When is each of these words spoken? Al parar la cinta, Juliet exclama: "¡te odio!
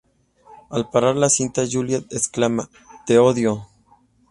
Al 0.71 0.89
parar 0.89 1.15
la 1.15 1.29
cinta, 1.29 1.61
Juliet 1.71 2.07
exclama: 2.11 2.71
"¡te 3.05 3.19
odio! 3.19 3.67